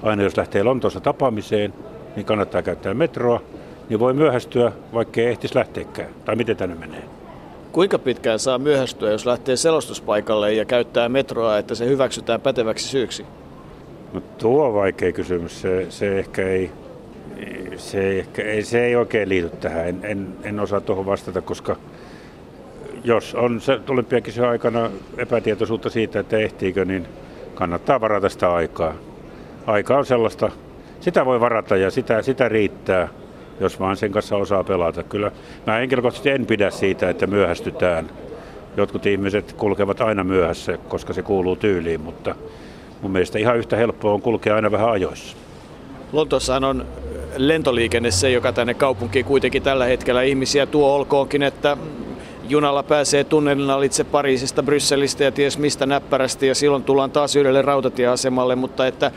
aina 0.02 0.23
jos 0.23 0.37
lähtee 0.37 0.62
Lontoossa 0.62 1.00
tapaamiseen, 1.00 1.75
niin 2.17 2.26
kannattaa 2.26 2.62
käyttää 2.62 2.95
metroa, 2.95 3.40
niin 3.88 4.00
voi 4.00 4.14
myöhästyä, 4.14 4.73
vaikka 4.95 5.21
ei 5.21 5.26
ehtisi 5.26 5.55
lähteekään. 5.55 6.09
Tai 6.25 6.37
miten 6.37 6.57
tänne 6.57 6.75
menee? 6.75 7.20
Kuinka 7.73 7.99
pitkään 7.99 8.39
saa 8.39 8.59
myöhästyä, 8.59 9.11
jos 9.11 9.27
lähtee 9.27 9.57
selostuspaikalle 9.57 10.53
ja 10.53 10.65
käyttää 10.65 11.09
metroa, 11.09 11.59
että 11.59 11.75
se 11.75 11.87
hyväksytään 11.87 12.41
päteväksi 12.41 12.89
syyksi? 12.89 13.27
No 14.12 14.21
tuo 14.39 14.67
on 14.67 14.75
vaikea 14.75 15.12
kysymys. 15.12 15.61
Se, 15.61 15.87
se 15.89 16.19
ehkä 16.19 16.43
ei, 16.43 16.71
se, 17.77 18.19
ehkä, 18.19 18.43
ei, 18.43 18.62
se 18.62 18.85
ei 18.85 18.97
oikein 18.97 19.29
liity 19.29 19.50
tähän. 19.50 19.89
En, 19.89 20.00
en, 20.03 20.29
en 20.43 20.61
osaa 20.61 20.81
tuohon 20.81 21.07
vastata, 21.07 21.41
koska 21.41 21.77
jos 23.05 23.35
on 23.35 23.61
olympiakisojen 23.89 24.50
aikana 24.50 24.91
epätietoisuutta 25.17 25.91
siitä, 25.91 26.21
että 26.21 26.39
ehtiikö, 26.39 26.85
niin 26.85 27.07
kannattaa 27.55 28.00
varata 28.00 28.29
sitä 28.29 28.53
aikaa. 28.53 28.95
Aika 29.67 29.99
on 29.99 30.07
sellaista, 30.07 30.50
sitä 31.00 31.25
voi 31.25 31.41
varata 31.41 31.77
ja 31.77 31.91
sitä, 31.91 32.23
sitä 32.23 32.49
riittää 32.49 33.09
jos 33.61 33.81
vaan 33.81 33.97
sen 33.97 34.12
kanssa 34.12 34.37
osaa 34.37 34.64
pelata. 34.64 35.02
Kyllä 35.02 35.31
mä 35.67 35.75
henkilökohtaisesti 35.75 36.31
en 36.31 36.47
pidä 36.47 36.71
siitä, 36.71 37.11
että 37.11 37.26
myöhästytään. 37.26 38.11
Jotkut 38.76 39.07
ihmiset 39.07 39.52
kulkevat 39.52 40.00
aina 40.00 40.25
myöhässä, 40.25 40.79
koska 40.88 41.12
se 41.12 41.23
kuuluu 41.23 41.57
tyyliin, 41.57 42.00
mutta 42.00 42.35
mun 43.02 43.11
mielestä 43.11 43.38
ihan 43.38 43.57
yhtä 43.57 43.76
helppoa 43.76 44.12
on 44.12 44.23
kulkea 44.23 44.57
aina 44.57 44.71
vähän 44.71 44.90
ajoissa. 44.90 45.37
Lontossahan 46.12 46.64
on 46.64 46.87
lentoliikenne 47.37 48.11
se, 48.11 48.31
joka 48.31 48.52
tänne 48.52 48.75
kaupunkiin 48.75 49.25
kuitenkin 49.25 49.62
tällä 49.62 49.85
hetkellä 49.85 50.23
ihmisiä 50.23 50.67
tuo 50.67 50.95
olkoonkin, 50.95 51.43
että 51.43 51.76
junalla 52.49 52.83
pääsee 52.83 53.25
tunnelin 53.25 53.71
alitse 53.71 54.05
Pariisista, 54.05 54.62
Brysselistä 54.62 55.25
ja 55.25 55.33
ties 55.33 55.59
mistä 55.59 55.87
näppärästi 55.87 56.47
ja 56.47 56.55
silloin 56.55 56.85
tullaan 56.85 57.11
taas 57.11 57.37
yhdelle 57.37 57.62
rautatieasemalle, 57.62 58.57
mutta 58.57 58.87
että 58.87 59.11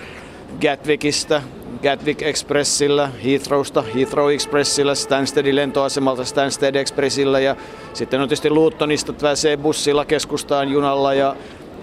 Gatwickistä 0.61 1.41
Gatwick 1.83 2.21
Expressillä, 2.21 3.09
Heathrowsta, 3.25 3.81
Heathrow 3.81 4.31
Expressillä, 4.31 4.95
Stanstedin 4.95 5.55
lentoasemalta 5.55 6.25
Stansted 6.25 6.75
Expressillä 6.75 7.39
ja 7.39 7.55
sitten 7.93 8.21
on 8.21 8.27
tietysti 8.27 8.49
Luuttonista 8.49 9.13
pääsee 9.13 9.57
bussilla 9.57 10.05
keskustaan 10.05 10.69
junalla 10.69 11.13
ja 11.13 11.35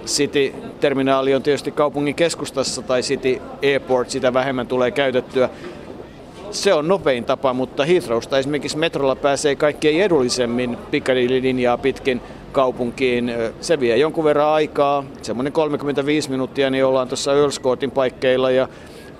City-terminaali 0.06 1.34
on 1.34 1.42
tietysti 1.42 1.70
kaupungin 1.70 2.14
keskustassa 2.14 2.82
tai 2.82 3.02
City 3.02 3.40
Airport, 3.62 4.10
sitä 4.10 4.34
vähemmän 4.34 4.66
tulee 4.66 4.90
käytettyä. 4.90 5.48
Se 6.50 6.74
on 6.74 6.88
nopein 6.88 7.24
tapa, 7.24 7.52
mutta 7.52 7.84
Heathrowsta 7.84 8.38
esimerkiksi 8.38 8.78
metrolla 8.78 9.16
pääsee 9.16 9.56
kaikkein 9.56 10.02
edullisemmin 10.02 10.78
Piccadilly-linjaa 10.90 11.78
pitkin 11.78 12.20
kaupunkiin. 12.52 13.32
Se 13.60 13.80
vie 13.80 13.96
jonkun 13.96 14.24
verran 14.24 14.48
aikaa, 14.48 15.04
semmoinen 15.22 15.52
35 15.52 16.30
minuuttia, 16.30 16.70
niin 16.70 16.84
ollaan 16.84 17.08
tuossa 17.08 17.34
Earls 17.34 17.60
Courtin 17.60 17.90
paikkeilla 17.90 18.50
ja 18.50 18.68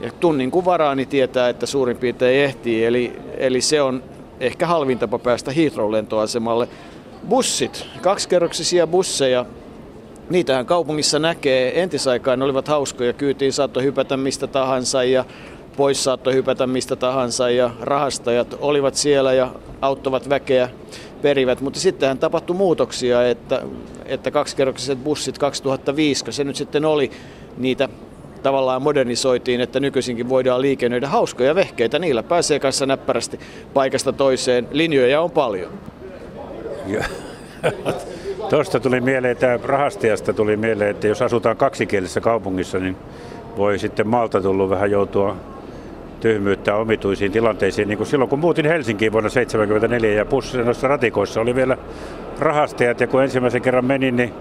ja 0.01 0.11
tunnin 0.21 0.51
kun 0.51 0.65
varaa, 0.65 0.95
niin 0.95 1.09
tietää, 1.09 1.49
että 1.49 1.67
suurin 1.67 1.97
piirtein 1.97 2.45
ehtii. 2.45 2.85
Eli, 2.85 3.13
eli 3.37 3.61
se 3.61 3.83
on 3.83 4.03
ehkä 4.41 4.67
halvin 4.67 4.99
tapa 4.99 5.19
päästä 5.19 5.51
Heathrow-lentoasemalle. 5.51 6.69
Bussit, 7.29 7.87
kaksikerroksisia 8.01 8.87
busseja, 8.87 9.47
niitähän 10.31 10.67
kaupungissa 10.67 11.19
näkee. 11.19 11.83
Entisaikaan 11.83 12.39
ne 12.39 12.45
olivat 12.45 12.69
hauskoja, 12.69 13.13
kyytiin 13.13 13.53
saattoi 13.53 13.83
hypätä 13.83 14.17
mistä 14.17 14.47
tahansa 14.47 15.05
ja 15.05 15.25
pois 15.81 16.05
saattoi 16.05 16.35
hypätä 16.35 16.67
mistä 16.67 16.97
tahansa 16.97 17.51
ja 17.51 17.71
rahastajat 17.81 18.57
olivat 18.61 18.95
siellä 18.95 19.33
ja 19.33 19.51
auttavat 19.81 20.29
väkeä 20.29 20.69
perivät, 21.23 21.61
mutta 21.61 21.81
sittenhän 21.81 22.19
tapahtui 22.19 22.57
muutoksia, 22.57 23.29
että, 23.29 23.63
että 24.05 24.31
kaksikerroksiset 24.31 25.05
bussit 25.05 25.39
2005, 25.39 26.25
se 26.31 26.45
nyt 26.45 26.57
sitten 26.57 26.85
oli 26.85 27.11
niitä 27.59 27.89
tavallaan 28.43 28.83
modernisoitiin, 28.83 29.61
että 29.61 29.81
nykyisinkin 29.81 30.29
voidaan 30.29 30.61
liikennöidä 30.61 31.09
hauskoja 31.09 31.55
vehkeitä. 31.55 31.99
Niillä 31.99 32.23
pääsee 32.23 32.59
kanssa 32.59 32.87
näppärästi 32.87 33.41
paikasta 33.75 34.13
toiseen. 34.13 34.69
Linjoja 34.71 35.21
on 35.21 35.31
paljon. 35.31 35.73
Tuosta 38.51 38.81
tuli 38.81 39.01
mieleen, 39.01 39.33
että 39.33 39.59
rahastajasta 39.63 40.33
tuli 40.33 40.57
mieleen, 40.57 40.91
että 40.91 41.07
jos 41.07 41.23
asutaan 41.23 41.57
kaksikielisessä 41.57 42.21
kaupungissa, 42.21 42.79
niin 42.79 42.97
voi 43.57 43.79
sitten 43.79 44.09
maalta 44.09 44.41
tullut 44.41 44.71
vähän 44.71 44.91
joutua 44.91 45.37
tyhmyyttä 46.21 46.77
omituisiin 46.77 47.33
tilanteisiin. 47.33 47.89
Niin 47.89 47.97
kuin 47.97 48.07
silloin 48.07 48.31
kun 48.31 48.39
muutin 48.39 48.67
Helsinkiin 48.67 49.13
vuonna 49.13 49.31
1974 49.31 50.19
ja 50.19 50.25
bussissa 50.25 50.89
ratikoissa 50.89 51.41
oli 51.41 51.55
vielä 51.55 51.79
rahastajat 52.39 53.01
ja 53.01 53.07
kun 53.07 53.23
ensimmäisen 53.23 53.63
kerran 53.63 53.85
menin, 53.85 54.17
niin 54.17 54.33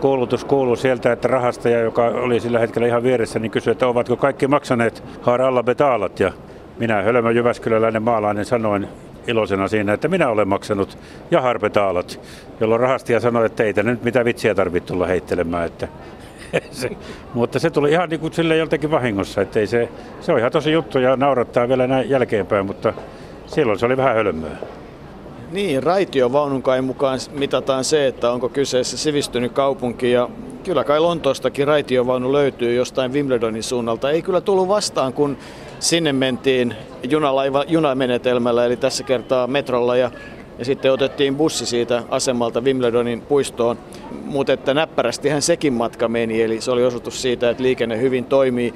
kuulutus 0.00 0.44
kuuluu 0.44 0.76
sieltä, 0.76 1.12
että 1.12 1.28
rahastaja, 1.28 1.80
joka 1.80 2.04
oli 2.04 2.40
sillä 2.40 2.58
hetkellä 2.58 2.88
ihan 2.88 3.02
vieressä, 3.02 3.38
niin 3.38 3.50
kysyi, 3.50 3.70
että 3.70 3.86
ovatko 3.86 4.16
kaikki 4.16 4.46
maksaneet 4.46 5.02
Haralla 5.22 5.62
betaalat. 5.62 6.20
Ja 6.20 6.32
minä 6.78 7.02
hölmö 7.02 7.32
Jyväskyläläinen 7.32 8.02
maalainen 8.02 8.44
sanoin 8.44 8.88
iloisena 9.26 9.68
siinä, 9.68 9.92
että 9.92 10.08
minä 10.08 10.28
olen 10.28 10.48
maksanut 10.48 10.98
ja 11.30 11.40
harpetaalat, 11.40 12.20
jolloin 12.60 12.80
rahastaja 12.80 13.20
sanoi, 13.20 13.46
että 13.46 13.64
ei 13.64 13.74
nyt 13.82 14.04
mitä 14.04 14.24
vitsiä 14.24 14.54
tarvitse 14.54 14.86
tulla 14.86 15.06
heittelemään. 15.06 15.66
Että 15.66 15.88
se, 16.70 16.90
mutta 17.34 17.58
se 17.58 17.70
tuli 17.70 17.90
ihan 17.90 18.08
niin 18.08 18.20
kuin 18.20 18.32
sille 18.32 18.56
joltakin 18.56 18.90
vahingossa, 18.90 19.40
että 19.40 19.66
se, 19.66 19.88
se 20.20 20.32
on 20.32 20.38
ihan 20.38 20.52
tosi 20.52 20.72
juttu 20.72 20.98
ja 20.98 21.16
naurattaa 21.16 21.68
vielä 21.68 21.86
näin 21.86 22.10
jälkeenpäin, 22.10 22.66
mutta 22.66 22.92
silloin 23.46 23.78
se 23.78 23.86
oli 23.86 23.96
vähän 23.96 24.14
hölmöä. 24.14 24.56
Niin, 25.52 25.82
raitiovaunun 25.82 26.62
kai 26.62 26.82
mukaan 26.82 27.18
mitataan 27.32 27.84
se, 27.84 28.06
että 28.06 28.30
onko 28.30 28.48
kyseessä 28.48 28.96
sivistynyt 28.96 29.52
kaupunki 29.52 30.10
ja 30.10 30.28
kyllä 30.64 30.84
kai 30.84 31.00
Lontoostakin 31.00 31.66
raitiovaunu 31.66 32.32
löytyy 32.32 32.74
jostain 32.74 33.12
Wimbledonin 33.12 33.62
suunnalta. 33.62 34.10
Ei 34.10 34.22
kyllä 34.22 34.40
tullut 34.40 34.68
vastaan, 34.68 35.12
kun 35.12 35.36
sinne 35.80 36.12
mentiin 36.12 36.74
junalaiva, 37.02 37.64
junamenetelmällä, 37.68 38.66
eli 38.66 38.76
tässä 38.76 39.04
kertaa 39.04 39.46
metrolla 39.46 39.96
ja, 39.96 40.10
ja 40.58 40.64
sitten 40.64 40.92
otettiin 40.92 41.36
bussi 41.36 41.66
siitä 41.66 42.02
asemalta 42.08 42.60
Wimbledonin 42.60 43.20
puistoon. 43.20 43.78
Mutta 44.24 44.52
että 44.52 44.74
näppärästihän 44.74 45.42
sekin 45.42 45.72
matka 45.72 46.08
meni, 46.08 46.42
eli 46.42 46.60
se 46.60 46.70
oli 46.70 46.84
osoitus 46.84 47.22
siitä, 47.22 47.50
että 47.50 47.62
liikenne 47.62 48.00
hyvin 48.00 48.24
toimii. 48.24 48.74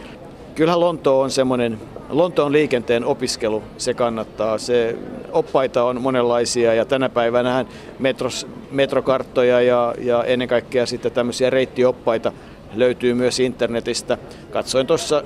Kyllähän 0.54 0.80
Lonto 0.80 1.20
on 1.20 1.30
semmoinen, 1.30 1.78
Lontoon 2.08 2.52
liikenteen 2.52 3.04
opiskelu, 3.04 3.62
se 3.78 3.94
kannattaa. 3.94 4.58
Se, 4.58 4.96
oppaita 5.32 5.84
on 5.84 6.00
monenlaisia 6.00 6.74
ja 6.74 6.84
tänä 6.84 7.08
päivänä 7.08 7.64
metros, 7.98 8.46
metrokarttoja 8.70 9.60
ja, 9.60 9.94
ja 9.98 10.24
ennen 10.24 10.48
kaikkea 10.48 10.86
sitten 10.86 11.12
tämmöisiä 11.12 11.50
reittioppaita 11.50 12.32
löytyy 12.74 13.14
myös 13.14 13.40
internetistä. 13.40 14.18
Katsoin 14.50 14.86
tuossa 14.86 15.22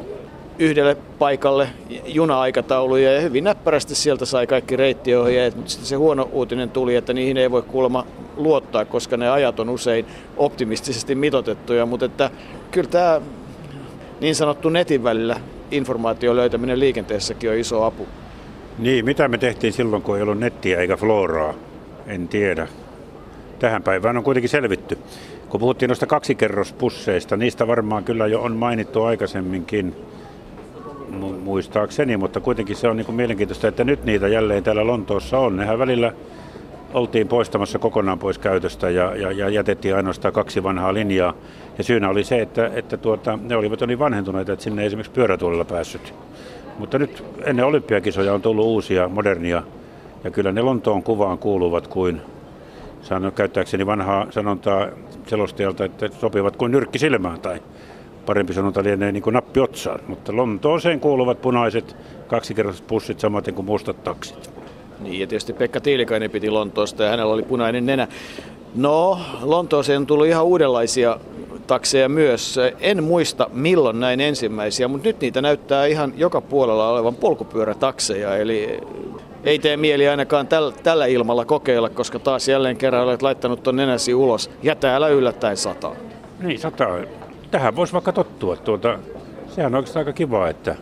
yhdelle 0.58 0.96
paikalle 1.18 1.68
juna-aikatauluja 2.04 3.12
ja 3.12 3.20
hyvin 3.20 3.44
näppärästi 3.44 3.94
sieltä 3.94 4.24
sai 4.24 4.46
kaikki 4.46 4.76
reittiohjeet, 4.76 5.56
mutta 5.56 5.70
sitten 5.70 5.86
se 5.86 5.96
huono 5.96 6.28
uutinen 6.32 6.70
tuli, 6.70 6.96
että 6.96 7.12
niihin 7.12 7.36
ei 7.36 7.50
voi 7.50 7.62
kuulemma 7.62 8.06
luottaa, 8.36 8.84
koska 8.84 9.16
ne 9.16 9.30
ajat 9.30 9.60
on 9.60 9.70
usein 9.70 10.06
optimistisesti 10.36 11.14
mitotettuja, 11.14 11.86
mutta 11.86 12.06
että 12.06 12.30
kyllä 12.70 12.88
tämä 12.88 13.20
niin 14.20 14.34
sanottu 14.34 14.68
netin 14.68 15.04
välillä 15.04 15.40
informaation 15.70 16.36
löytäminen 16.36 16.80
liikenteessäkin 16.80 17.50
on 17.50 17.56
iso 17.56 17.84
apu. 17.84 18.06
Niin, 18.78 19.04
mitä 19.04 19.28
me 19.28 19.38
tehtiin 19.38 19.72
silloin, 19.72 20.02
kun 20.02 20.16
ei 20.16 20.22
ollut 20.22 20.38
nettiä 20.38 20.80
eikä 20.80 20.96
floraa? 20.96 21.54
En 22.06 22.28
tiedä. 22.28 22.68
Tähän 23.58 23.82
päivään 23.82 24.16
on 24.16 24.24
kuitenkin 24.24 24.50
selvitty. 24.50 24.98
Kun 25.48 25.60
puhuttiin 25.60 25.88
noista 25.88 26.06
kaksikerrospusseista, 26.06 27.36
niistä 27.36 27.66
varmaan 27.66 28.04
kyllä 28.04 28.26
jo 28.26 28.40
on 28.40 28.56
mainittu 28.56 29.02
aikaisemminkin 29.02 29.96
muistaakseni, 31.46 32.16
mutta 32.16 32.40
kuitenkin 32.40 32.76
se 32.76 32.88
on 32.88 32.96
niin 32.96 33.06
kuin 33.06 33.16
mielenkiintoista, 33.16 33.68
että 33.68 33.84
nyt 33.84 34.04
niitä 34.04 34.28
jälleen 34.28 34.62
täällä 34.62 34.86
Lontoossa 34.86 35.38
on. 35.38 35.56
Nehän 35.56 35.78
välillä 35.78 36.12
oltiin 36.94 37.28
poistamassa 37.28 37.78
kokonaan 37.78 38.18
pois 38.18 38.38
käytöstä 38.38 38.90
ja, 38.90 39.16
ja, 39.16 39.32
ja 39.32 39.48
jätettiin 39.48 39.96
ainoastaan 39.96 40.34
kaksi 40.34 40.62
vanhaa 40.62 40.94
linjaa. 40.94 41.34
Ja 41.78 41.84
syynä 41.84 42.08
oli 42.08 42.24
se, 42.24 42.42
että, 42.42 42.70
että 42.74 42.96
tuota, 42.96 43.38
ne 43.42 43.56
olivat 43.56 43.80
niin 43.80 43.98
vanhentuneita, 43.98 44.52
että 44.52 44.62
sinne 44.62 44.82
ei 44.82 44.86
esimerkiksi 44.86 45.12
pyörätuolilla 45.12 45.64
päässyt. 45.64 46.14
Mutta 46.78 46.98
nyt 46.98 47.24
ennen 47.44 47.64
olympiakisoja 47.64 48.34
on 48.34 48.42
tullut 48.42 48.64
uusia, 48.64 49.08
modernia, 49.08 49.62
ja 50.24 50.30
kyllä 50.30 50.52
ne 50.52 50.62
Lontoon 50.62 51.02
kuvaan 51.02 51.38
kuuluvat 51.38 51.86
kuin, 51.86 52.20
sanon 53.02 53.32
käyttääkseni 53.32 53.86
vanhaa 53.86 54.26
sanontaa 54.30 54.86
selostajalta, 55.26 55.84
että 55.84 56.08
sopivat 56.08 56.56
kuin 56.56 56.72
nyrkki 56.72 56.98
silmään 56.98 57.40
tai 57.40 57.60
parempi 58.26 58.54
sanonta 58.54 58.82
lienee 58.82 59.12
niin 59.12 59.22
kuin 59.22 59.34
nappi 59.34 59.60
otsaan. 59.60 60.00
Mutta 60.08 60.36
Lontooseen 60.36 61.00
kuuluvat 61.00 61.42
punaiset 61.42 61.96
kaksikerraiset 62.26 62.86
pussit 62.86 63.20
samaten 63.20 63.54
kuin 63.54 63.66
mustat 63.66 64.04
taksit. 64.04 64.50
Niin, 65.00 65.20
ja 65.20 65.26
tietysti 65.26 65.52
Pekka 65.52 65.80
Tiilikainen 65.80 66.30
piti 66.30 66.50
Lontoosta 66.50 67.02
ja 67.02 67.10
hänellä 67.10 67.34
oli 67.34 67.42
punainen 67.42 67.86
nenä. 67.86 68.08
No, 68.74 69.18
Lontooseen 69.42 70.00
on 70.00 70.06
tullut 70.06 70.26
ihan 70.26 70.44
uudenlaisia 70.44 71.18
takseja 71.66 72.08
myös. 72.08 72.58
En 72.80 73.04
muista 73.04 73.50
milloin 73.52 74.00
näin 74.00 74.20
ensimmäisiä, 74.20 74.88
mutta 74.88 75.08
nyt 75.08 75.20
niitä 75.20 75.42
näyttää 75.42 75.86
ihan 75.86 76.12
joka 76.16 76.40
puolella 76.40 76.90
olevan 76.90 77.14
polkupyörätakseja. 77.14 78.36
Eli 78.36 78.80
ei 79.44 79.58
tee 79.58 79.76
mieli 79.76 80.08
ainakaan 80.08 80.46
täl, 80.46 80.70
tällä 80.82 81.06
ilmalla 81.06 81.44
kokeilla, 81.44 81.88
koska 81.88 82.18
taas 82.18 82.48
jälleen 82.48 82.76
kerran 82.76 83.04
olet 83.04 83.22
laittanut 83.22 83.62
ton 83.62 83.76
nenäsi 83.76 84.14
ulos 84.14 84.50
ja 84.62 84.74
täällä 84.74 85.08
yllättäen 85.08 85.56
sataa. 85.56 85.94
Niin, 86.40 86.58
sataa. 86.58 86.98
Tähän 87.56 87.76
voisi 87.76 87.92
vaikka 87.92 88.12
tottua. 88.12 88.56
Tuota, 88.56 88.98
sehän 89.48 89.74
on 89.74 89.76
oikeastaan 89.76 90.00
aika 90.00 90.12
kiva, 90.12 90.48
että 90.48 90.76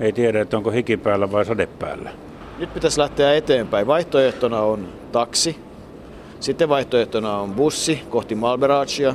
ei 0.00 0.12
tiedä, 0.12 0.40
että 0.40 0.56
onko 0.56 0.70
hiki 0.70 0.96
päällä 0.96 1.32
vai 1.32 1.44
sade 1.44 1.66
päällä. 1.66 2.10
Nyt 2.58 2.74
pitäisi 2.74 3.00
lähteä 3.00 3.34
eteenpäin. 3.34 3.86
Vaihtoehtona 3.86 4.60
on 4.60 4.88
taksi, 5.12 5.56
sitten 6.40 6.68
vaihtoehtona 6.68 7.38
on 7.38 7.50
bussi 7.50 8.02
kohti 8.10 8.34
Malberagea. 8.34 9.14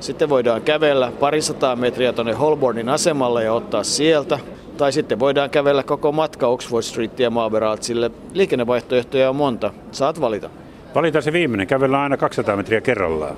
Sitten 0.00 0.28
voidaan 0.28 0.62
kävellä 0.62 1.12
parisataa 1.20 1.76
metriä 1.76 2.12
tuonne 2.12 2.32
Holbornin 2.32 2.88
asemalle 2.88 3.44
ja 3.44 3.52
ottaa 3.52 3.84
sieltä. 3.84 4.38
Tai 4.76 4.92
sitten 4.92 5.18
voidaan 5.18 5.50
kävellä 5.50 5.82
koko 5.82 6.12
matka 6.12 6.46
Oxford 6.46 6.82
Streetia 6.82 7.30
Malberagsille. 7.30 8.10
Liikennevaihtoehtoja 8.32 9.30
on 9.30 9.36
monta. 9.36 9.72
Saat 9.92 10.20
valita. 10.20 10.50
Valita 10.94 11.20
se 11.20 11.32
viimeinen. 11.32 11.66
Kävellään 11.66 12.02
aina 12.02 12.16
200 12.16 12.56
metriä 12.56 12.80
kerrallaan. 12.80 13.36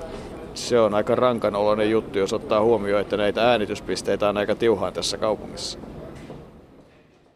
Se 0.53 0.79
on 0.79 0.93
aika 0.93 1.15
rankanoloinen 1.15 1.91
juttu, 1.91 2.19
jos 2.19 2.33
ottaa 2.33 2.61
huomioon, 2.61 3.01
että 3.01 3.17
näitä 3.17 3.51
äänityspisteitä 3.51 4.29
on 4.29 4.37
aika 4.37 4.55
tiuhaan 4.55 4.93
tässä 4.93 5.17
kaupungissa. 5.17 5.79